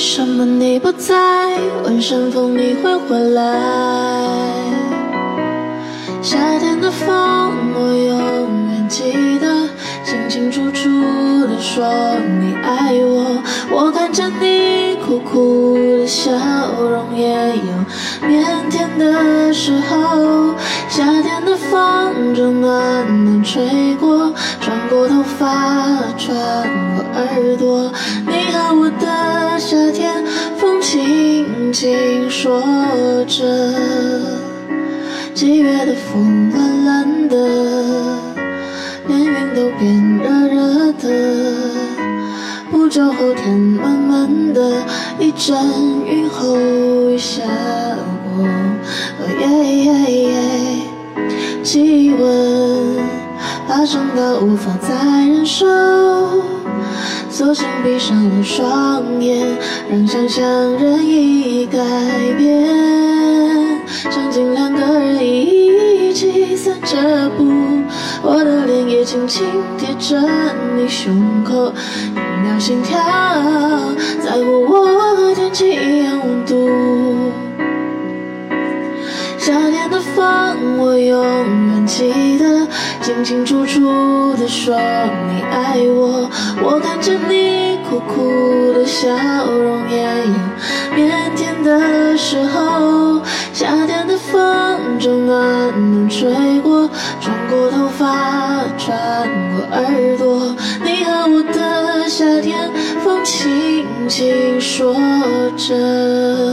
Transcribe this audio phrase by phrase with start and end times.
[0.00, 1.14] 为什么你不在？
[1.84, 3.42] 问山风你会回来？
[6.22, 7.06] 夏天的风，
[7.74, 9.68] 我永远记得，
[10.02, 10.88] 清清楚楚
[11.46, 11.84] 的说
[12.40, 13.42] 你爱我。
[13.70, 16.32] 我看着你苦苦的笑
[16.80, 20.54] 容，也有腼腆的时候。
[20.88, 24.32] 夏天的风正暖暖吹过，
[24.62, 26.34] 穿过头发，穿
[26.96, 27.92] 过耳朵。
[28.26, 28.89] 你和我
[29.60, 30.24] 夏天，
[30.56, 32.62] 风轻轻说
[33.26, 33.44] 着。
[35.34, 37.36] 七月的风懒懒的，
[39.06, 41.52] 连云都变热热的。
[42.70, 44.82] 不久后天闷闷的，
[45.18, 45.54] 一阵
[46.06, 46.56] 云后
[47.10, 47.42] 雨下
[48.24, 48.48] 过。
[51.62, 52.96] 气温
[53.68, 54.94] 爬升到无法再
[55.28, 55.66] 忍受，
[57.30, 59.56] 索性闭上了双眼，
[59.88, 60.44] 让想象
[60.78, 61.78] 任意改
[62.36, 62.68] 变。
[64.10, 67.46] 场景两个人一起散着步，
[68.22, 69.46] 我的脸也轻轻
[69.78, 70.20] 贴着
[70.76, 71.72] 你胸口，
[72.14, 72.98] 听到心跳，
[74.22, 74.66] 在乎
[79.50, 82.68] 夏天的风，我永远记得，
[83.02, 86.30] 清清楚楚的说你爱我。
[86.62, 89.08] 我看着你苦苦的笑
[89.46, 93.20] 容，也有腼腆的时候。
[93.52, 95.36] 夏天的风正暖
[95.94, 96.88] 暖吹过，
[97.20, 100.54] 穿过头发，穿过耳朵。
[100.84, 102.70] 你和我的夏天，
[103.02, 104.94] 风轻轻说
[105.56, 106.49] 着。